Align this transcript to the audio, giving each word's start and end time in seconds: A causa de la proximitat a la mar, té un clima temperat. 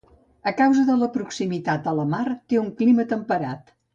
A 0.51 0.53
causa 0.61 0.85
de 0.87 0.95
la 1.01 1.09
proximitat 1.17 1.91
a 1.91 1.95
la 1.99 2.07
mar, 2.15 2.23
té 2.53 2.61
un 2.65 2.73
clima 2.83 3.07
temperat. 3.15 3.73